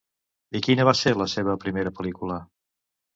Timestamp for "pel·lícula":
1.99-2.39